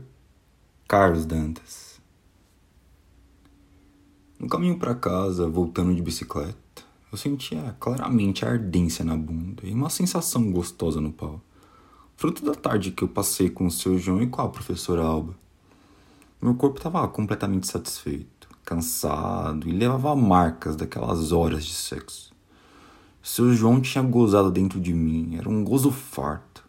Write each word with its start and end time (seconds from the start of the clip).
Carlos 0.87 1.25
Dantas 1.25 1.99
No 4.39 4.47
caminho 4.47 4.79
para 4.79 4.95
casa, 4.95 5.49
voltando 5.49 5.93
de 5.93 6.01
bicicleta, 6.01 6.85
eu 7.13 7.17
sentia 7.17 7.75
claramente 7.79 8.43
a 8.43 8.49
ardência 8.49 9.05
na 9.05 9.15
bunda 9.15 9.61
e 9.63 9.71
uma 9.71 9.91
sensação 9.91 10.51
gostosa 10.51 10.99
no 10.99 11.13
pau. 11.13 11.39
Fruto 12.17 12.43
da 12.43 12.55
tarde 12.55 12.89
que 12.89 13.03
eu 13.03 13.07
passei 13.07 13.51
com 13.51 13.67
o 13.67 13.71
seu 13.71 13.99
João 13.99 14.23
e 14.23 14.27
com 14.27 14.41
a 14.41 14.49
professora 14.49 15.03
Alba. 15.03 15.35
Meu 16.41 16.55
corpo 16.55 16.77
estava 16.77 17.07
completamente 17.07 17.67
satisfeito, 17.67 18.49
cansado 18.65 19.69
e 19.69 19.71
levava 19.71 20.15
marcas 20.15 20.75
daquelas 20.75 21.31
horas 21.31 21.63
de 21.63 21.75
sexo. 21.75 22.33
Seu 23.21 23.53
João 23.53 23.79
tinha 23.79 24.03
gozado 24.03 24.49
dentro 24.49 24.81
de 24.81 24.91
mim, 24.91 25.35
era 25.37 25.47
um 25.47 25.63
gozo 25.63 25.91
farto. 25.91 26.63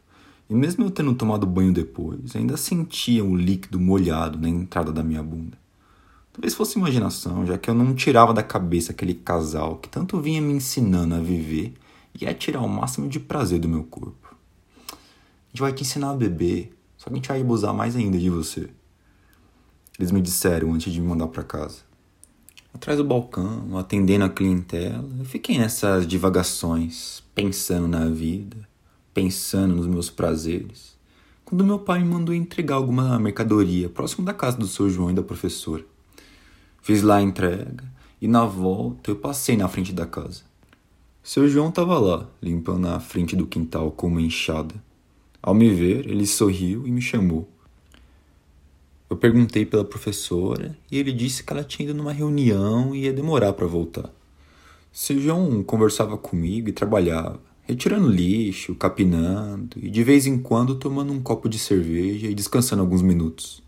E 0.49 0.55
mesmo 0.55 0.85
eu 0.85 0.91
tendo 0.91 1.15
tomado 1.15 1.47
banho 1.47 1.73
depois, 1.73 2.37
ainda 2.37 2.59
sentia 2.59 3.25
o 3.25 3.35
líquido 3.35 3.81
molhado 3.81 4.39
na 4.39 4.49
entrada 4.49 4.93
da 4.93 5.03
minha 5.03 5.23
bunda. 5.23 5.64
Talvez 6.35 6.53
fosse 6.53 6.77
imaginação, 6.77 7.47
já 7.47 7.57
que 7.57 7.71
eu 7.71 7.75
não 7.75 7.95
tirava 7.95 8.35
da 8.35 8.43
cabeça 8.43 8.91
aquele 8.91 9.15
casal 9.15 9.77
que 9.77 9.89
tanto 9.89 10.21
vinha 10.21 10.43
me 10.43 10.53
ensinando 10.53 11.15
a 11.15 11.21
viver 11.21 11.75
e 12.21 12.27
a 12.27 12.35
tirar 12.35 12.61
o 12.61 12.69
máximo 12.69 13.09
de 13.09 13.21
prazer 13.21 13.61
do 13.61 13.69
meu 13.69 13.85
corpo. 13.85 14.35
A 14.91 14.97
gente 15.51 15.61
vai 15.61 15.73
te 15.73 15.83
ensinar 15.83 16.11
a 16.11 16.17
beber, 16.17 16.77
só 16.99 17.05
que 17.05 17.13
a 17.13 17.15
gente 17.15 17.29
vai 17.29 17.41
abusar 17.41 17.73
mais 17.73 17.95
ainda 17.95 18.19
de 18.19 18.29
você. 18.29 18.69
Eles 19.97 20.11
me 20.11 20.21
disseram 20.21 20.75
antes 20.75 20.93
de 20.93 21.01
me 21.01 21.07
mandar 21.07 21.29
para 21.29 21.45
casa. 21.45 21.83
Atrás 22.75 22.99
do 22.99 23.05
balcão, 23.05 23.79
atendendo 23.79 24.25
a 24.25 24.29
clientela, 24.29 25.09
eu 25.17 25.25
fiquei 25.25 25.57
nessas 25.57 26.05
divagações, 26.05 27.23
pensando 27.33 27.87
na 27.87 28.07
vida, 28.07 28.69
pensando 29.15 29.77
nos 29.77 29.87
meus 29.87 30.11
prazeres, 30.11 30.99
quando 31.45 31.63
meu 31.63 31.79
pai 31.79 32.01
me 32.01 32.09
mandou 32.09 32.35
entregar 32.35 32.75
alguma 32.75 33.21
mercadoria 33.21 33.89
próximo 33.89 34.25
da 34.25 34.35
casa 34.35 34.57
do 34.57 34.67
seu 34.67 34.91
João 34.91 35.13
e 35.13 35.15
da 35.15 35.23
professora. 35.23 35.94
Fiz 36.85 37.01
lá 37.01 37.17
a 37.17 37.23
entrega 37.23 37.83
e 38.21 38.29
na 38.29 38.45
volta 38.45 39.11
eu 39.11 39.17
passei 39.17 39.57
na 39.57 39.67
frente 39.67 39.91
da 39.91 40.05
casa. 40.05 40.43
Seu 41.23 41.49
João 41.49 41.71
estava 41.71 41.99
lá, 41.99 42.29
limpando 42.43 42.89
a 42.89 43.01
frente 43.01 43.35
do 43.35 43.47
quintal 43.47 43.91
com 43.91 44.07
uma 44.07 44.21
enxada. 44.21 44.75
Ao 45.43 45.55
me 45.55 45.71
ver, 45.71 46.07
ele 46.07 46.27
sorriu 46.27 46.87
e 46.87 46.91
me 46.91 47.01
chamou. 47.01 47.49
Eu 49.09 49.17
perguntei 49.17 49.65
pela 49.65 49.83
professora 49.83 50.77
e 50.93 50.99
ele 50.99 51.11
disse 51.11 51.43
que 51.43 51.55
ela 51.55 51.65
tinha 51.65 51.89
ido 51.89 51.97
numa 51.97 52.13
reunião 52.13 52.95
e 52.95 53.05
ia 53.05 53.15
demorar 53.15 53.55
para 53.55 53.67
voltar. 53.67 54.11
Seu 54.93 55.19
João 55.19 55.63
conversava 55.63 56.19
comigo 56.19 56.69
e 56.69 56.73
trabalhava, 56.73 57.41
retirando 57.63 58.11
lixo, 58.11 58.75
capinando 58.75 59.79
e 59.79 59.89
de 59.89 60.05
vez 60.05 60.27
em 60.27 60.37
quando 60.37 60.75
tomando 60.75 61.15
um 61.15 61.23
copo 61.23 61.49
de 61.49 61.59
cerveja 61.59 62.27
e 62.27 62.35
descansando 62.35 62.83
alguns 62.83 63.01
minutos. 63.01 63.63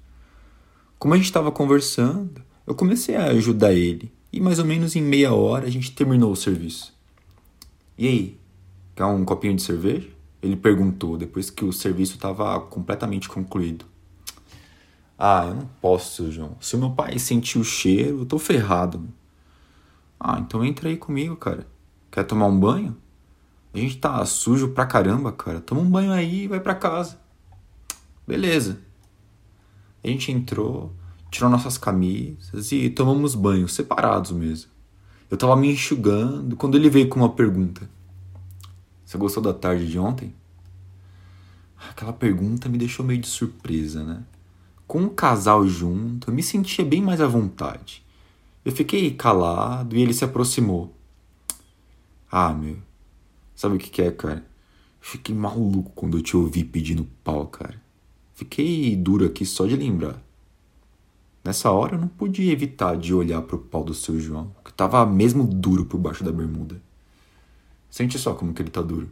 Como 0.98 1.14
a 1.14 1.17
gente 1.17 1.25
estava 1.25 1.50
conversando, 1.50 2.44
eu 2.67 2.75
comecei 2.75 3.17
a 3.17 3.27
ajudar 3.27 3.72
ele 3.72 4.12
e 4.33 4.41
mais 4.41 4.59
ou 4.59 4.64
menos 4.64 4.97
em 4.97 5.03
meia 5.03 5.33
hora 5.33 5.67
a 5.67 5.70
gente 5.70 5.92
terminou 5.92 6.33
o 6.33 6.36
serviço. 6.36 6.95
E 7.97 8.06
aí, 8.06 8.41
quer 8.95 9.05
um 9.05 9.25
copinho 9.25 9.55
de 9.55 9.62
cerveja? 9.62 10.09
Ele 10.42 10.56
perguntou 10.56 11.17
depois 11.17 11.48
que 11.48 11.64
o 11.64 11.72
serviço 11.72 12.14
estava 12.17 12.61
completamente 12.61 13.28
concluído. 13.28 13.87
Ah, 15.19 15.47
eu 15.48 15.55
não 15.55 15.70
posso, 15.81 16.31
João. 16.31 16.56
Se 16.61 16.76
o 16.76 16.78
meu 16.78 16.91
pai 16.91 17.19
sentir 17.19 17.59
o 17.59 17.65
cheiro, 17.65 18.21
eu 18.21 18.26
tô 18.26 18.38
ferrado. 18.38 19.09
Ah, 20.21 20.38
então 20.38 20.65
entra 20.65 20.88
aí 20.88 20.97
comigo, 20.97 21.37
cara. 21.37 21.66
Quer 22.10 22.25
tomar 22.25 22.47
um 22.47 22.59
banho? 22.59 22.97
A 23.72 23.78
gente 23.78 23.97
tá 23.99 24.25
sujo 24.25 24.69
pra 24.69 24.87
caramba, 24.87 25.32
cara. 25.32 25.60
Toma 25.60 25.81
um 25.81 25.91
banho 25.91 26.12
aí 26.12 26.44
e 26.44 26.49
vai 26.49 26.60
pra 26.60 26.75
casa. 26.75 27.19
Beleza. 28.26 28.81
A 30.05 30.09
gente 30.09 30.31
entrou, 30.31 30.93
tirou 31.36 31.50
nossas 31.50 31.76
camisas 31.76 32.72
e 32.72 32.88
tomamos 32.88 33.34
banho, 33.34 33.69
separados 33.69 34.32
mesmo. 34.32 34.70
Eu 35.30 35.36
tava 35.36 35.54
me 35.54 35.70
enxugando 35.70 36.56
quando 36.56 36.76
ele 36.76 36.88
veio 36.88 37.08
com 37.08 37.20
uma 37.20 37.28
pergunta. 37.28 37.88
Você 39.04 39.19
gostou 39.19 39.42
da 39.42 39.52
tarde 39.52 39.86
de 39.86 39.98
ontem? 39.98 40.34
Aquela 41.91 42.12
pergunta 42.12 42.70
me 42.70 42.78
deixou 42.78 43.04
meio 43.04 43.20
de 43.20 43.26
surpresa, 43.26 44.02
né? 44.02 44.25
Com 44.86 45.02
um 45.02 45.08
casal 45.10 45.66
junto, 45.69 46.30
eu 46.30 46.34
me 46.34 46.42
sentia 46.42 46.84
bem 46.84 47.02
mais 47.02 47.20
à 47.20 47.26
vontade. 47.26 48.02
Eu 48.64 48.72
fiquei 48.72 49.10
calado 49.10 49.94
e 49.94 50.00
ele 50.00 50.14
se 50.14 50.25
aproximou. 50.25 50.94
Ah, 52.30 52.52
meu. 52.54 52.78
Sabe 53.54 53.76
o 53.76 53.78
que, 53.78 53.91
que 53.91 54.00
é, 54.00 54.10
cara? 54.10 54.44
Fiquei 55.00 55.34
maluco 55.34 55.92
quando 55.94 56.16
eu 56.16 56.22
te 56.22 56.36
ouvi 56.36 56.64
pedindo 56.64 57.06
pau, 57.22 57.46
cara. 57.46 57.80
Fiquei 58.34 58.96
duro 58.96 59.26
aqui 59.26 59.44
só 59.44 59.66
de 59.66 59.76
lembrar. 59.76 60.25
Nessa 61.46 61.70
hora 61.70 61.94
eu 61.94 62.00
não 62.00 62.08
podia 62.08 62.52
evitar 62.52 62.96
de 62.96 63.14
olhar 63.14 63.40
para 63.40 63.54
o 63.54 63.60
pau 63.60 63.84
do 63.84 63.94
seu 63.94 64.18
João, 64.18 64.50
que 64.64 64.70
estava 64.70 65.06
mesmo 65.06 65.44
duro 65.44 65.84
por 65.84 65.96
baixo 65.96 66.24
da 66.24 66.32
bermuda. 66.32 66.82
Sente 67.88 68.18
só 68.18 68.34
como 68.34 68.52
que 68.52 68.60
ele 68.60 68.68
tá 68.68 68.82
duro. 68.82 69.08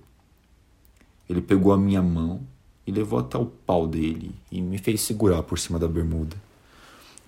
Ele 1.31 1.41
pegou 1.41 1.73
a 1.73 1.79
minha 1.79 2.03
mão 2.03 2.41
e 2.85 2.91
levou 2.91 3.21
até 3.21 3.39
o 3.39 3.47
pau 3.47 3.87
dele 3.87 4.35
e 4.51 4.61
me 4.61 4.79
fez 4.79 5.03
segurar 5.03 5.45
por 5.45 5.61
cima 5.61 5.79
da 5.79 5.87
bermuda. 5.87 6.37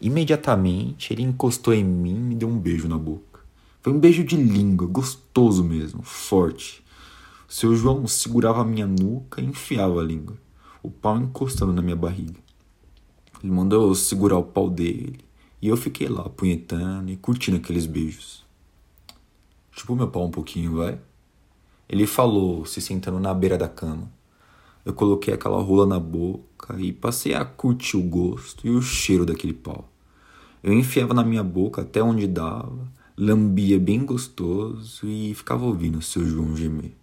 Imediatamente 0.00 1.12
ele 1.12 1.22
encostou 1.22 1.72
em 1.72 1.84
mim 1.84 2.16
e 2.16 2.20
me 2.20 2.34
deu 2.34 2.48
um 2.48 2.58
beijo 2.58 2.88
na 2.88 2.98
boca. 2.98 3.38
Foi 3.82 3.92
um 3.92 4.00
beijo 4.00 4.24
de 4.24 4.34
língua, 4.34 4.88
gostoso 4.88 5.62
mesmo, 5.62 6.02
forte. 6.02 6.84
Seu 7.48 7.76
João 7.76 8.08
segurava 8.08 8.62
a 8.62 8.64
minha 8.64 8.88
nuca 8.88 9.40
e 9.40 9.44
enfiava 9.44 10.00
a 10.00 10.04
língua, 10.04 10.36
o 10.82 10.90
pau 10.90 11.16
encostando 11.16 11.72
na 11.72 11.80
minha 11.80 11.94
barriga. 11.94 12.44
Ele 13.46 13.54
mandou 13.54 13.94
segurar 13.94 14.38
o 14.38 14.42
pau 14.42 14.68
dele. 14.68 15.20
E 15.62 15.68
eu 15.68 15.76
fiquei 15.76 16.08
lá, 16.08 16.28
punhetando 16.28 17.12
e 17.12 17.16
curtindo 17.16 17.58
aqueles 17.58 17.86
beijos. 17.86 18.44
Chupou 19.70 19.94
meu 19.94 20.08
pau 20.08 20.26
um 20.26 20.32
pouquinho, 20.32 20.78
vai? 20.78 20.98
Ele 21.88 22.08
falou, 22.08 22.64
se 22.64 22.80
sentando 22.80 23.20
na 23.20 23.32
beira 23.32 23.56
da 23.56 23.68
cama. 23.68 24.10
Eu 24.84 24.92
coloquei 24.92 25.32
aquela 25.32 25.62
rola 25.62 25.86
na 25.86 26.00
boca 26.00 26.74
e 26.80 26.92
passei 26.92 27.34
a 27.34 27.44
curtir 27.44 27.96
o 27.96 28.02
gosto 28.02 28.66
e 28.66 28.70
o 28.70 28.82
cheiro 28.82 29.24
daquele 29.24 29.54
pau. 29.54 29.88
Eu 30.60 30.72
enfiava 30.72 31.14
na 31.14 31.22
minha 31.22 31.44
boca 31.44 31.82
até 31.82 32.02
onde 32.02 32.26
dava, 32.26 32.92
lambia 33.16 33.78
bem 33.78 34.04
gostoso 34.04 35.06
e 35.06 35.32
ficava 35.34 35.64
ouvindo 35.64 35.98
o 35.98 36.02
seu 36.02 36.26
João 36.26 36.56
gemer. 36.56 36.96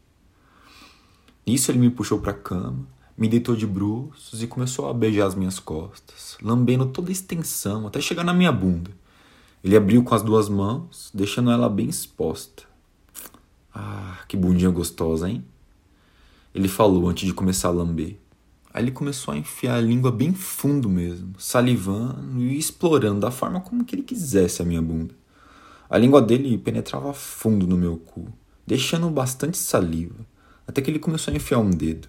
Nisso 1.48 1.72
ele 1.72 1.80
me 1.80 1.90
puxou 1.90 2.20
para 2.20 2.32
a 2.32 2.36
cama 2.36 2.86
me 3.18 3.28
deitou 3.28 3.56
de 3.56 3.68
bruços 3.68 4.42
e 4.42 4.48
começou 4.48 4.90
a 4.90 4.94
beijar 4.94 5.28
as 5.28 5.36
minhas 5.36 5.60
costas, 5.60 6.38
lambendo 6.42 6.88
toda 6.88 7.10
a 7.10 7.12
extensão 7.12 7.86
até 7.88 8.02
chegar 8.02 8.24
na 8.24 8.34
minha 8.34 8.52
bunda. 8.52 8.92
Ele 9.64 9.78
abriu 9.78 10.04
com 10.04 10.14
as 10.14 10.22
duas 10.22 10.50
mãos, 10.50 11.10
deixando 11.14 11.52
ela 11.52 11.70
bem 11.70 11.88
exposta. 11.88 12.64
Ah, 13.74 14.20
que 14.28 14.36
bundinha 14.36 14.70
gostosa, 14.70 15.30
hein? 15.30 15.44
Ele 16.54 16.68
falou 16.68 17.08
antes 17.08 17.26
de 17.26 17.34
começar 17.34 17.70
a 17.70 17.72
lamber. 17.72 18.18
Aí 18.74 18.84
ele 18.84 18.92
começou 18.92 19.34
a 19.34 19.38
enfiar 19.38 19.76
a 19.76 19.82
língua 19.82 20.12
bem 20.12 20.34
fundo 20.34 20.90
mesmo, 20.90 21.34
salivando 21.38 22.42
e 22.42 22.58
explorando 22.58 23.22
da 23.22 23.32
forma 23.32 23.62
como 23.62 23.86
que 23.86 23.96
ele 23.96 24.04
quisesse 24.04 24.62
a 24.62 24.66
minha 24.66 24.82
bunda. 24.82 25.14
A 25.90 25.98
língua 25.98 26.22
dele 26.22 26.58
penetrava 26.58 27.14
fundo 27.14 27.68
no 27.68 27.78
meu 27.78 27.98
cu, 27.98 28.28
deixando 28.66 29.10
bastante 29.10 29.58
saliva, 29.58 30.26
até 30.68 30.82
que 30.82 30.90
ele 30.90 30.98
começou 31.00 31.32
a 31.32 31.38
enfiar 31.38 31.60
um 31.60 31.70
dedo. 31.70 32.08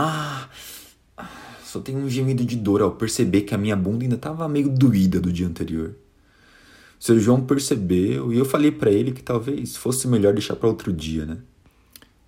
Ah, 0.00 0.48
só 1.64 1.80
tenho 1.80 1.98
um 1.98 2.08
gemido 2.08 2.44
de 2.44 2.54
dor 2.54 2.80
ao 2.80 2.92
perceber 2.92 3.40
que 3.40 3.52
a 3.52 3.58
minha 3.58 3.74
bunda 3.74 4.04
ainda 4.04 4.14
estava 4.14 4.48
meio 4.48 4.68
doída 4.68 5.18
do 5.18 5.32
dia 5.32 5.44
anterior. 5.44 5.96
O 7.00 7.02
seu 7.04 7.18
João 7.18 7.44
percebeu 7.44 8.32
e 8.32 8.38
eu 8.38 8.44
falei 8.44 8.70
para 8.70 8.92
ele 8.92 9.10
que 9.10 9.24
talvez 9.24 9.76
fosse 9.76 10.06
melhor 10.06 10.32
deixar 10.32 10.54
para 10.54 10.68
outro 10.68 10.92
dia, 10.92 11.26
né? 11.26 11.38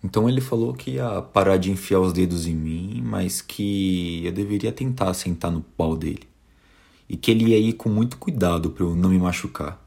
Então 0.02 0.28
ele 0.28 0.40
falou 0.40 0.75
que 0.75 0.93
ia 0.93 1.22
parar 1.22 1.58
de 1.58 1.70
enfiar 1.70 2.00
os 2.00 2.12
dedos 2.12 2.44
em 2.49 2.56
mim, 2.56 3.02
mas 3.05 3.40
que 3.40 4.26
eu 4.26 4.32
deveria 4.32 4.72
tentar 4.72 5.14
sentar 5.14 5.52
no 5.52 5.61
pau 5.61 5.96
dele. 5.96 6.25
E 7.08 7.17
que 7.17 7.31
ele 7.31 7.50
ia 7.50 7.58
ir 7.58 7.75
com 7.75 7.88
muito 7.88 8.17
cuidado 8.17 8.70
para 8.70 8.84
eu 8.84 8.96
não 8.96 9.11
me 9.11 9.19
machucar. 9.19 9.81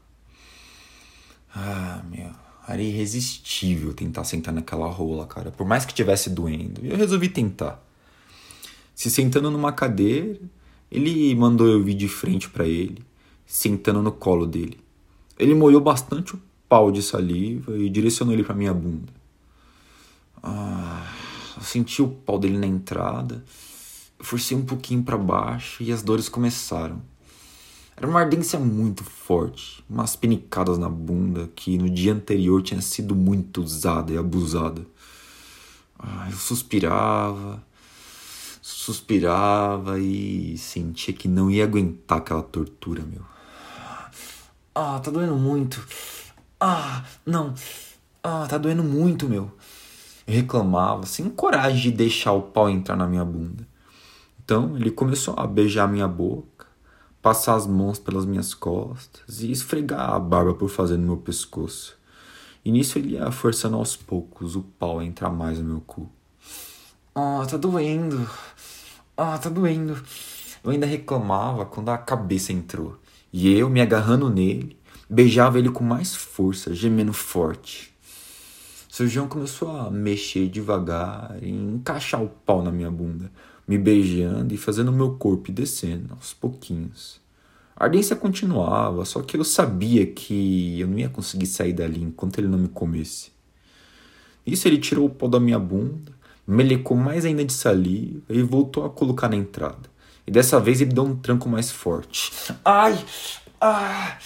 Ah, 1.54 2.02
meu. 2.10 2.43
Era 2.66 2.82
irresistível 2.82 3.92
tentar 3.92 4.24
sentar 4.24 4.52
naquela 4.52 4.88
rola, 4.88 5.26
cara. 5.26 5.50
Por 5.50 5.66
mais 5.66 5.84
que 5.84 5.92
tivesse 5.92 6.30
doendo. 6.30 6.80
Eu 6.84 6.96
resolvi 6.96 7.28
tentar. 7.28 7.82
Se 8.94 9.10
sentando 9.10 9.50
numa 9.50 9.72
cadeira, 9.72 10.40
ele 10.90 11.34
mandou 11.34 11.66
eu 11.66 11.82
vir 11.82 11.94
de 11.94 12.08
frente 12.08 12.48
para 12.48 12.66
ele, 12.66 13.02
sentando 13.44 14.00
no 14.00 14.12
colo 14.12 14.46
dele. 14.46 14.78
Ele 15.38 15.54
molhou 15.54 15.80
bastante 15.80 16.36
o 16.36 16.42
pau 16.68 16.92
de 16.92 17.02
saliva 17.02 17.76
e 17.76 17.90
direcionou 17.90 18.32
ele 18.32 18.44
para 18.44 18.54
minha 18.54 18.72
bunda. 18.72 19.12
Ah, 20.42 21.12
eu 21.56 21.62
senti 21.62 22.00
o 22.00 22.08
pau 22.08 22.38
dele 22.38 22.56
na 22.56 22.66
entrada, 22.66 23.44
eu 24.18 24.24
forcei 24.24 24.56
um 24.56 24.64
pouquinho 24.64 25.02
para 25.02 25.18
baixo 25.18 25.82
e 25.82 25.90
as 25.90 26.02
dores 26.02 26.28
começaram. 26.28 27.02
Era 28.04 28.10
uma 28.10 28.20
ardência 28.20 28.58
muito 28.58 29.02
forte, 29.02 29.82
umas 29.88 30.14
penicadas 30.14 30.76
na 30.76 30.90
bunda 30.90 31.48
que 31.56 31.78
no 31.78 31.88
dia 31.88 32.12
anterior 32.12 32.60
tinha 32.60 32.82
sido 32.82 33.16
muito 33.16 33.62
usada 33.62 34.12
e 34.12 34.18
abusada. 34.18 34.82
Ah, 35.98 36.28
eu 36.30 36.36
suspirava, 36.36 37.64
suspirava 38.60 39.98
e 39.98 40.58
sentia 40.58 41.14
que 41.14 41.26
não 41.26 41.50
ia 41.50 41.64
aguentar 41.64 42.18
aquela 42.18 42.42
tortura, 42.42 43.02
meu. 43.02 43.22
Ah, 44.74 45.00
tá 45.02 45.10
doendo 45.10 45.36
muito. 45.36 45.82
Ah, 46.60 47.06
não. 47.24 47.54
Ah, 48.22 48.46
tá 48.46 48.58
doendo 48.58 48.84
muito, 48.84 49.26
meu. 49.26 49.50
Eu 50.26 50.34
reclamava, 50.34 51.06
sem 51.06 51.30
coragem 51.30 51.80
de 51.80 51.90
deixar 51.90 52.32
o 52.32 52.42
pau 52.42 52.68
entrar 52.68 52.96
na 52.96 53.06
minha 53.06 53.24
bunda. 53.24 53.66
Então 54.44 54.76
ele 54.76 54.90
começou 54.90 55.32
a 55.38 55.46
beijar 55.46 55.88
minha 55.88 56.06
boca, 56.06 56.63
passar 57.24 57.54
as 57.54 57.66
mãos 57.66 57.98
pelas 57.98 58.26
minhas 58.26 58.52
costas 58.52 59.40
e 59.40 59.50
esfregar 59.50 60.10
a 60.10 60.18
barba 60.18 60.52
por 60.52 60.68
fazer 60.68 60.98
no 60.98 61.06
meu 61.06 61.16
pescoço. 61.16 61.96
E 62.62 62.70
nisso 62.70 62.98
ele 62.98 63.14
ia 63.14 63.30
forçando 63.32 63.76
aos 63.76 63.96
poucos 63.96 64.54
o 64.56 64.60
pau 64.62 64.98
a 64.98 65.04
entrar 65.06 65.30
mais 65.30 65.58
no 65.58 65.64
meu 65.64 65.80
cu. 65.80 66.06
Ah, 67.14 67.46
tá 67.48 67.56
doendo. 67.56 68.28
Ah, 69.16 69.38
tá 69.38 69.48
doendo. 69.48 69.98
Eu 70.62 70.70
ainda 70.70 70.84
reclamava 70.84 71.64
quando 71.64 71.88
a 71.88 71.96
cabeça 71.96 72.52
entrou. 72.52 72.98
E 73.32 73.50
eu, 73.50 73.70
me 73.70 73.80
agarrando 73.80 74.28
nele, 74.28 74.78
beijava 75.08 75.58
ele 75.58 75.70
com 75.70 75.82
mais 75.82 76.14
força, 76.14 76.74
gemendo 76.74 77.14
forte. 77.14 77.94
Seu 78.86 79.08
João 79.08 79.28
começou 79.28 79.74
a 79.74 79.90
mexer 79.90 80.46
devagar 80.48 81.38
e 81.40 81.48
encaixar 81.50 82.22
o 82.22 82.28
pau 82.28 82.62
na 82.62 82.70
minha 82.70 82.90
bunda, 82.90 83.32
me 83.66 83.78
beijando 83.78 84.52
e 84.52 84.56
fazendo 84.56 84.92
meu 84.92 85.12
corpo 85.12 85.50
descendo 85.50 86.14
aos 86.14 86.32
pouquinhos. 86.32 87.20
A 87.76 87.84
ardência 87.84 88.14
continuava, 88.14 89.04
só 89.04 89.20
que 89.22 89.36
eu 89.36 89.44
sabia 89.44 90.06
que 90.06 90.78
eu 90.78 90.86
não 90.86 90.98
ia 90.98 91.08
conseguir 91.08 91.46
sair 91.46 91.72
dali 91.72 92.02
enquanto 92.02 92.38
ele 92.38 92.46
não 92.46 92.58
me 92.58 92.68
comesse. 92.68 93.32
Isso 94.46 94.68
ele 94.68 94.78
tirou 94.78 95.06
o 95.06 95.10
pau 95.10 95.28
da 95.28 95.40
minha 95.40 95.58
bunda, 95.58 96.12
melecou 96.46 96.96
mais 96.96 97.24
ainda 97.24 97.44
de 97.44 97.52
saliva 97.52 98.22
e 98.28 98.42
voltou 98.42 98.84
a 98.84 98.90
colocar 98.90 99.28
na 99.28 99.36
entrada. 99.36 99.90
E 100.26 100.30
dessa 100.30 100.60
vez 100.60 100.80
ele 100.80 100.92
deu 100.92 101.04
um 101.04 101.16
tranco 101.16 101.48
mais 101.48 101.70
forte. 101.70 102.32
Ai! 102.64 103.02
Ah! 103.60 104.18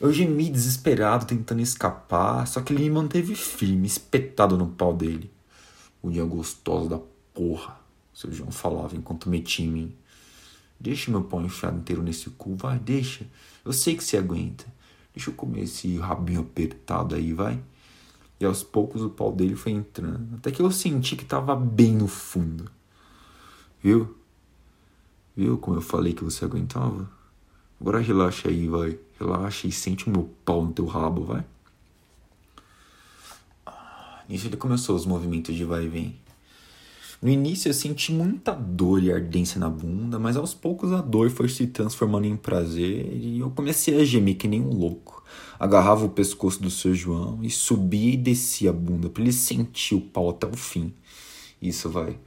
Eu 0.00 0.12
gemi 0.12 0.50
desesperado 0.50 1.26
tentando 1.26 1.60
escapar, 1.60 2.46
só 2.46 2.60
que 2.60 2.72
ele 2.72 2.84
me 2.84 2.90
manteve 2.90 3.34
firme, 3.34 3.86
espetado 3.86 4.56
no 4.56 4.68
pau 4.68 4.92
dele. 4.92 5.30
Unha 6.02 6.24
gostosa 6.24 6.88
da 6.90 7.00
porra, 7.32 7.76
seu 8.14 8.32
João 8.32 8.50
falava 8.50 8.96
enquanto 8.96 9.28
metia 9.28 9.66
em 9.66 9.68
mim. 9.68 9.96
Deixa 10.78 11.10
meu 11.10 11.24
pau 11.24 11.42
enfiado 11.42 11.78
inteiro 11.78 12.02
nesse 12.02 12.30
cu, 12.30 12.54
vai, 12.54 12.78
deixa. 12.78 13.26
Eu 13.64 13.72
sei 13.72 13.96
que 13.96 14.04
você 14.04 14.16
aguenta. 14.16 14.64
Deixa 15.14 15.30
eu 15.30 15.34
comer 15.34 15.62
esse 15.62 15.96
rabinho 15.98 16.40
apertado 16.40 17.14
aí, 17.14 17.32
vai. 17.32 17.60
E 18.38 18.44
aos 18.44 18.62
poucos 18.62 19.02
o 19.02 19.10
pau 19.10 19.32
dele 19.32 19.54
foi 19.54 19.72
entrando, 19.72 20.34
até 20.36 20.50
que 20.50 20.60
eu 20.60 20.70
senti 20.70 21.16
que 21.16 21.24
tava 21.24 21.54
bem 21.54 21.94
no 21.94 22.08
fundo. 22.08 22.70
Viu? 23.82 24.16
Viu 25.36 25.56
como 25.58 25.76
eu 25.76 25.82
falei 25.82 26.12
que 26.12 26.24
você 26.24 26.44
aguentava? 26.44 27.08
Agora 27.80 28.00
relaxa 28.00 28.48
aí, 28.48 28.68
vai. 28.68 28.98
Relaxa 29.18 29.66
e 29.66 29.72
sente 29.72 30.08
o 30.08 30.10
meu 30.10 30.30
pau 30.44 30.64
no 30.64 30.72
teu 30.72 30.86
rabo, 30.86 31.24
vai. 31.24 31.44
Ah, 33.66 34.22
nisso 34.28 34.46
ele 34.46 34.56
começou 34.56 34.96
os 34.96 35.06
movimentos 35.06 35.54
de 35.54 35.64
vai 35.64 35.84
e 35.84 35.88
vem. 35.88 36.23
No 37.24 37.30
início 37.30 37.70
eu 37.70 37.72
senti 37.72 38.12
muita 38.12 38.52
dor 38.52 39.02
e 39.02 39.10
ardência 39.10 39.58
na 39.58 39.70
bunda, 39.70 40.18
mas 40.18 40.36
aos 40.36 40.52
poucos 40.52 40.92
a 40.92 41.00
dor 41.00 41.30
foi 41.30 41.48
se 41.48 41.66
transformando 41.66 42.26
em 42.26 42.36
prazer 42.36 43.16
e 43.16 43.40
eu 43.40 43.50
comecei 43.50 43.98
a 43.98 44.04
gemer 44.04 44.36
que 44.36 44.46
nem 44.46 44.60
um 44.60 44.68
louco. 44.68 45.24
Agarrava 45.58 46.04
o 46.04 46.10
pescoço 46.10 46.60
do 46.60 46.68
seu 46.68 46.94
João 46.94 47.38
e 47.42 47.48
subia 47.48 48.12
e 48.12 48.16
descia 48.18 48.68
a 48.68 48.72
bunda 48.74 49.08
para 49.08 49.22
ele 49.22 49.32
sentir 49.32 49.94
o 49.94 50.02
pau 50.02 50.28
até 50.28 50.46
o 50.46 50.54
fim. 50.54 50.92
Isso 51.62 51.88
vai. 51.88 52.18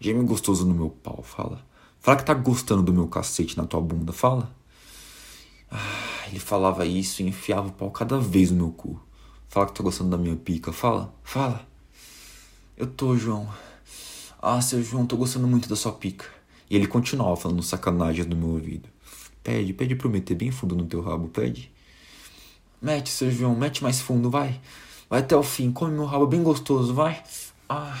Geme 0.00 0.24
gostoso 0.24 0.66
no 0.66 0.74
meu 0.74 0.88
pau, 0.88 1.22
fala. 1.22 1.62
Fala 2.00 2.16
que 2.16 2.24
tá 2.24 2.32
gostando 2.32 2.82
do 2.82 2.94
meu 2.94 3.06
cacete 3.06 3.54
na 3.54 3.66
tua 3.66 3.82
bunda, 3.82 4.14
fala. 4.14 4.50
Ah, 5.70 6.26
ele 6.26 6.40
falava 6.40 6.86
isso 6.86 7.20
e 7.20 7.28
enfiava 7.28 7.68
o 7.68 7.72
pau 7.72 7.90
cada 7.90 8.18
vez 8.18 8.50
no 8.50 8.56
meu 8.56 8.70
cu. 8.70 8.98
Fala 9.46 9.66
que 9.66 9.74
tá 9.74 9.82
gostando 9.82 10.08
da 10.08 10.16
minha 10.16 10.36
pica, 10.36 10.72
fala, 10.72 11.14
fala. 11.22 11.68
Eu 12.78 12.86
tô, 12.86 13.14
João. 13.14 13.46
Ah, 14.40 14.60
seu 14.60 14.82
João, 14.82 15.04
tô 15.04 15.16
gostando 15.16 15.48
muito 15.48 15.68
da 15.68 15.74
sua 15.74 15.92
pica. 15.92 16.26
E 16.70 16.76
ele 16.76 16.86
continuava 16.86 17.34
falando 17.36 17.62
sacanagem 17.62 18.24
no 18.24 18.36
meu 18.36 18.50
ouvido. 18.50 18.88
Pede, 19.42 19.72
pede 19.72 19.96
pra 19.96 20.06
eu 20.06 20.12
meter 20.12 20.36
bem 20.36 20.50
fundo 20.50 20.76
no 20.76 20.86
teu 20.86 21.00
rabo, 21.00 21.28
pede. 21.28 21.72
Mete, 22.80 23.10
seu 23.10 23.30
João, 23.30 23.56
mete 23.56 23.82
mais 23.82 24.00
fundo, 24.00 24.30
vai. 24.30 24.60
Vai 25.10 25.20
até 25.20 25.36
o 25.36 25.42
fim, 25.42 25.72
come 25.72 25.92
meu 25.92 26.04
rabo 26.04 26.26
bem 26.26 26.42
gostoso, 26.42 26.94
vai. 26.94 27.20
Ah. 27.68 27.98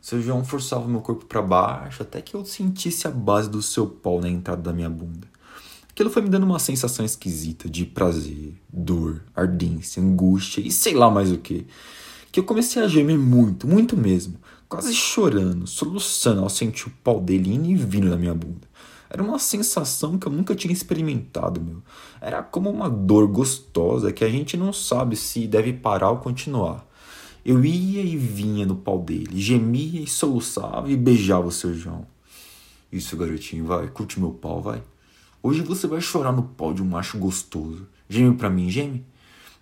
Seu 0.00 0.20
João 0.20 0.42
forçava 0.44 0.88
meu 0.88 1.02
corpo 1.02 1.26
para 1.26 1.42
baixo 1.42 2.02
até 2.02 2.20
que 2.20 2.34
eu 2.34 2.44
sentisse 2.44 3.06
a 3.06 3.10
base 3.10 3.48
do 3.48 3.60
seu 3.60 3.86
pau 3.86 4.20
na 4.20 4.28
entrada 4.28 4.62
da 4.62 4.72
minha 4.72 4.88
bunda. 4.88 5.28
Aquilo 5.90 6.10
foi 6.10 6.22
me 6.22 6.30
dando 6.30 6.44
uma 6.44 6.58
sensação 6.58 7.04
esquisita 7.04 7.68
de 7.68 7.84
prazer, 7.84 8.54
dor, 8.72 9.22
ardência, 9.36 10.02
angústia 10.02 10.60
e 10.62 10.72
sei 10.72 10.94
lá 10.94 11.10
mais 11.10 11.30
o 11.30 11.38
que. 11.38 11.66
Que 12.32 12.40
eu 12.40 12.44
comecei 12.44 12.82
a 12.82 12.88
gemer 12.88 13.18
muito, 13.18 13.68
muito 13.68 13.96
mesmo, 13.96 14.38
quase 14.68 14.92
chorando, 14.94 15.66
soluçando 15.66 16.42
ao 16.42 16.50
sentir 16.50 16.88
o 16.88 16.92
pau 17.02 17.20
dele 17.20 17.54
indo 17.54 17.68
e 17.68 17.74
vindo 17.74 18.08
na 18.08 18.16
minha 18.16 18.34
bunda. 18.34 18.68
Era 19.10 19.22
uma 19.22 19.38
sensação 19.38 20.18
que 20.18 20.28
eu 20.28 20.32
nunca 20.32 20.54
tinha 20.54 20.72
experimentado, 20.72 21.60
meu. 21.60 21.82
Era 22.20 22.42
como 22.42 22.68
uma 22.68 22.90
dor 22.90 23.26
gostosa 23.26 24.12
que 24.12 24.22
a 24.22 24.28
gente 24.28 24.56
não 24.56 24.72
sabe 24.72 25.16
se 25.16 25.46
deve 25.46 25.72
parar 25.72 26.10
ou 26.10 26.18
continuar. 26.18 26.86
Eu 27.42 27.64
ia 27.64 28.02
e 28.02 28.16
vinha 28.16 28.66
no 28.66 28.76
pau 28.76 28.98
dele, 28.98 29.40
gemia 29.40 30.02
e 30.02 30.06
soluçava 30.06 30.90
e 30.90 30.96
beijava 30.96 31.46
o 31.46 31.52
seu 31.52 31.72
João. 31.72 32.06
Isso, 32.92 33.16
garotinho, 33.16 33.64
vai, 33.64 33.88
curte 33.88 34.20
meu 34.20 34.32
pau, 34.32 34.60
vai. 34.60 34.82
Hoje 35.42 35.62
você 35.62 35.86
vai 35.86 36.00
chorar 36.00 36.32
no 36.32 36.42
pau 36.42 36.74
de 36.74 36.82
um 36.82 36.86
macho 36.86 37.16
gostoso. 37.16 37.86
Geme 38.08 38.36
pra 38.36 38.50
mim, 38.50 38.68
geme. 38.68 39.06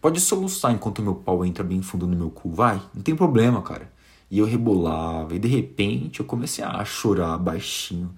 Pode 0.00 0.20
soluçar 0.20 0.72
enquanto 0.72 1.02
meu 1.02 1.14
pau 1.14 1.44
entra 1.44 1.62
bem 1.62 1.82
fundo 1.82 2.06
no 2.06 2.16
meu 2.16 2.30
cu, 2.30 2.50
vai. 2.50 2.82
Não 2.92 3.02
tem 3.02 3.14
problema, 3.14 3.62
cara. 3.62 3.92
E 4.30 4.38
eu 4.38 4.44
rebolava, 4.44 5.34
e 5.34 5.38
de 5.38 5.46
repente 5.46 6.20
eu 6.20 6.26
comecei 6.26 6.64
a 6.64 6.84
chorar 6.84 7.38
baixinho. 7.38 8.12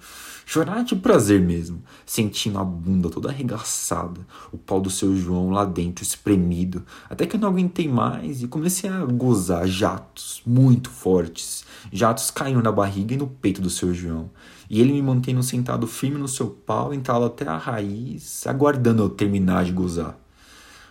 Chorar 0.47 0.83
de 0.83 0.97
prazer 0.97 1.39
mesmo, 1.43 1.83
sentindo 2.07 2.59
a 2.59 2.65
bunda 2.65 3.11
toda 3.11 3.29
arregaçada, 3.29 4.27
o 4.51 4.57
pau 4.57 4.81
do 4.81 4.89
seu 4.89 5.15
João 5.15 5.51
lá 5.51 5.67
dentro 5.67 6.03
espremido, 6.03 6.83
até 7.11 7.27
que 7.27 7.37
eu 7.37 7.41
não 7.41 7.49
aguentei 7.49 7.87
mais 7.87 8.43
e 8.43 8.49
comecei 8.49 8.89
a 8.89 9.05
gozar 9.05 9.67
jatos 9.67 10.41
muito 10.47 10.89
fortes. 10.89 11.67
Jatos 11.93 12.31
caindo 12.31 12.63
na 12.63 12.73
barriga 12.73 13.13
e 13.13 13.19
no 13.19 13.27
peito 13.27 13.61
do 13.61 13.69
seu 13.69 13.93
João. 13.93 14.31
E 14.71 14.81
ele 14.81 14.95
me 14.95 15.03
mantendo 15.03 15.43
sentado 15.43 15.87
firme 15.87 16.17
no 16.17 16.29
seu 16.29 16.49
pau, 16.49 16.95
entalado 16.95 17.27
até 17.27 17.47
a 17.47 17.59
raiz, 17.59 18.47
aguardando 18.47 19.03
eu 19.03 19.11
terminar 19.11 19.67
de 19.67 19.73
gozar. 19.73 20.19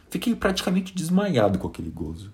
Fiquei 0.10 0.36
praticamente 0.36 0.94
desmaiado 0.94 1.58
com 1.58 1.68
aquele 1.68 1.90
gozo. 1.90 2.32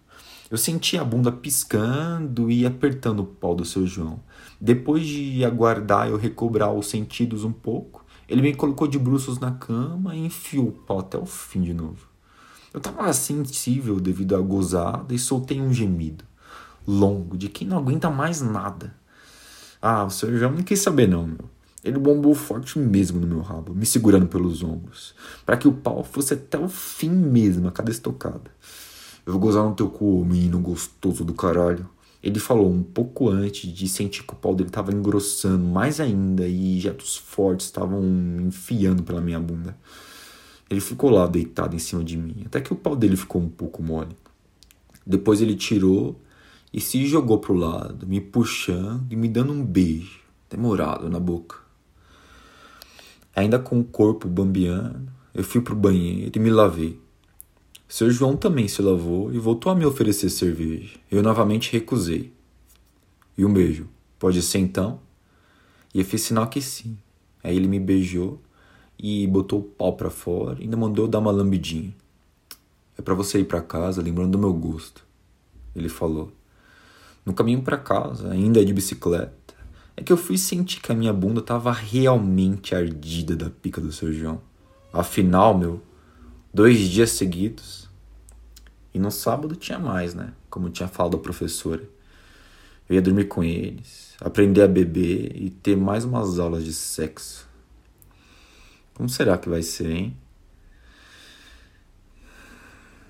Eu 0.52 0.58
senti 0.58 0.98
a 0.98 1.04
bunda 1.04 1.32
piscando 1.32 2.52
e 2.52 2.66
apertando 2.66 3.22
o 3.22 3.26
pau 3.26 3.56
do 3.56 3.66
seu 3.66 3.88
João. 3.88 4.20
Depois 4.60 5.06
de 5.06 5.44
aguardar 5.44 6.08
eu 6.08 6.18
recobrar 6.18 6.74
os 6.74 6.88
sentidos 6.88 7.44
um 7.44 7.52
pouco, 7.52 8.06
ele 8.28 8.42
me 8.42 8.54
colocou 8.54 8.88
de 8.88 9.00
bruços 9.00 9.40
na 9.40 9.52
cama 9.52 10.16
e 10.16 10.26
enfiou 10.26 10.68
o 10.68 10.72
pau 10.72 11.00
até 11.00 11.18
o 11.18 11.26
fim 11.26 11.62
de 11.62 11.74
novo. 11.74 12.08
Eu 12.74 12.80
estava 12.80 13.12
sensível 13.14 14.00
devido 14.00 14.36
à 14.36 14.40
gozada 14.40 15.14
e 15.14 15.20
soltei 15.20 15.62
um 15.62 15.74
gemido 15.74 16.26
longo 16.88 17.38
de 17.38 17.50
quem 17.50 17.68
não 17.68 17.78
aguenta 17.78 18.10
mais 18.10 18.42
nada. 18.42 18.94
Ah, 19.82 20.06
o 20.06 20.10
seu 20.10 20.38
João 20.38 20.52
não 20.54 20.64
quis 20.64 20.80
saber 20.80 21.08
não, 21.08 21.28
meu. 21.28 21.50
Ele 21.84 22.00
bombou 22.00 22.34
forte 22.34 22.80
mesmo 22.80 23.20
no 23.20 23.28
meu 23.28 23.42
rabo, 23.42 23.74
me 23.74 23.86
segurando 23.86 24.28
pelos 24.28 24.64
ombros, 24.64 25.14
para 25.46 25.58
que 25.58 25.68
o 25.68 25.74
pau 25.74 26.02
fosse 26.02 26.34
até 26.34 26.58
o 26.58 26.70
fim 26.70 27.10
mesmo 27.10 27.68
a 27.68 27.72
cada 27.72 27.92
estocada. 27.92 28.50
Eu 29.26 29.34
vou 29.34 29.42
gozar 29.42 29.64
no 29.64 29.74
teu 29.74 29.90
cu, 29.90 30.26
menino 30.26 30.60
gostoso 30.60 31.24
do 31.24 31.34
caralho. 31.34 31.90
Ele 32.22 32.40
falou 32.40 32.72
um 32.72 32.84
pouco 32.84 33.30
antes 33.30 33.72
de 33.72 33.88
sentir 33.88 34.24
que 34.24 34.34
o 34.34 34.36
pau 34.36 34.56
dele 34.56 34.70
estava 34.70 34.94
engrossando 34.94 35.66
mais 35.66 36.00
ainda 36.00 36.48
e 36.48 36.80
jatos 36.80 37.18
fortes 37.18 37.66
estavam 37.66 38.02
enfiando 38.42 39.04
pela 39.04 39.22
minha 39.22 39.40
bunda. 39.40 39.78
Ele 40.70 40.80
ficou 40.80 41.10
lá 41.10 41.28
deitado 41.28 41.76
em 41.76 41.80
cima 41.80 42.04
de 42.04 42.18
mim, 42.18 42.44
até 42.46 42.62
que 42.62 42.74
o 42.74 42.76
pau 42.76 42.96
dele 42.96 43.16
ficou 43.16 43.42
um 43.42 43.50
pouco 43.50 43.84
mole. 43.84 44.16
Depois 45.06 45.42
ele 45.42 45.56
tirou 45.56 46.20
e 46.72 46.80
se 46.80 47.06
jogou 47.06 47.38
pro 47.38 47.54
lado, 47.54 48.08
me 48.08 48.20
puxando 48.20 49.06
e 49.12 49.16
me 49.16 49.28
dando 49.28 49.54
um 49.54 49.64
beijo, 49.64 50.20
demorado 50.50 51.10
na 51.10 51.20
boca. 51.20 51.58
Ainda 53.36 53.60
com 53.60 53.80
o 53.80 53.84
corpo 53.84 54.28
bambeando, 54.28 55.12
eu 55.34 55.44
fui 55.44 55.62
pro 55.62 55.76
banheiro 55.76 56.32
e 56.34 56.40
me 56.40 56.50
lavei. 56.50 57.00
Seu 57.94 58.10
João 58.10 58.36
também 58.36 58.68
se 58.68 58.82
lavou 58.82 59.32
e 59.32 59.38
voltou 59.38 59.72
a 59.72 59.76
me 59.76 59.86
oferecer 59.86 60.28
cerveja. 60.32 60.98
Eu 61.12 61.22
novamente 61.22 61.72
recusei. 61.72 62.34
E 63.38 63.46
um 63.46 63.54
beijo. 63.54 63.88
Pode 64.18 64.42
ser 64.42 64.58
então? 64.58 65.00
E 65.94 66.00
eu 66.00 66.04
fiz 66.04 66.24
sinal 66.24 66.48
que 66.48 66.60
sim. 66.60 66.98
Aí 67.44 67.56
ele 67.56 67.68
me 67.68 67.80
beijou 67.80 68.42
e 68.98 69.28
botou 69.28 69.60
o 69.60 69.64
pau 69.64 69.94
pra 69.94 70.10
fora 70.10 70.58
e 70.60 70.64
ainda 70.64 70.76
mandou 70.76 71.08
dar 71.08 71.20
uma 71.20 71.30
lambidinha. 71.30 71.94
É 72.98 73.02
para 73.04 73.14
você 73.14 73.42
ir 73.42 73.44
para 73.44 73.62
casa 73.62 74.02
lembrando 74.02 74.32
do 74.32 74.40
meu 74.40 74.54
gosto. 74.54 75.06
Ele 75.76 75.88
falou. 75.88 76.32
No 77.24 77.32
caminho 77.32 77.62
para 77.62 77.78
casa, 77.78 78.32
ainda 78.32 78.66
de 78.66 78.74
bicicleta, 78.74 79.54
é 79.96 80.02
que 80.02 80.12
eu 80.12 80.18
fui 80.18 80.40
sentir 80.40 80.82
que 80.82 80.92
a 80.92 80.96
minha 80.96 81.14
bunda 81.14 81.44
tava 81.44 81.72
realmente 81.72 82.74
ardida 82.74 83.36
da 83.36 83.52
pica 83.52 83.80
do 83.80 83.92
seu 83.92 84.12
João. 84.12 84.42
Afinal, 84.92 85.56
meu, 85.56 85.80
dois 86.54 86.80
dias 86.80 87.12
seguidos. 87.12 87.90
E 88.94 89.00
no 89.00 89.10
sábado 89.10 89.56
tinha 89.56 89.80
mais, 89.80 90.14
né? 90.14 90.34
Como 90.50 90.70
tinha 90.70 90.88
falado 90.88 91.18
a 91.18 91.20
professora. 91.20 91.82
Eu 92.88 92.96
ia 92.96 93.02
dormir 93.02 93.26
com 93.26 93.44
eles, 93.44 94.14
aprender 94.22 94.62
a 94.62 94.68
beber 94.68 95.36
e 95.36 95.50
ter 95.50 95.76
mais 95.76 96.06
umas 96.06 96.38
aulas 96.38 96.64
de 96.64 96.74
sexo. 96.74 97.48
Como 98.94 99.10
será 99.10 99.38
que 99.38 99.50
vai 99.50 99.64
ser, 99.64 99.90
hein? 99.90 100.18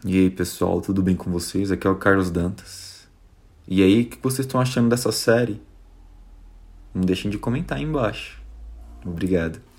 E 0.05 0.17
aí, 0.17 0.29
pessoal, 0.29 0.79
tudo 0.79 1.01
bem 1.01 1.15
com 1.15 1.31
vocês? 1.31 1.71
Aqui 1.71 1.87
é 1.87 1.89
o 1.89 1.95
Carlos 1.95 2.29
Dantas. 2.29 3.07
E 3.67 3.81
aí, 3.81 4.03
o 4.03 4.05
que 4.05 4.17
vocês 4.21 4.45
estão 4.45 4.61
achando 4.61 4.89
dessa 4.89 5.11
série? 5.11 5.61
Não 6.93 7.01
deixem 7.01 7.31
de 7.31 7.37
comentar 7.37 7.77
aí 7.77 7.83
embaixo. 7.83 8.41
Obrigado. 9.05 9.72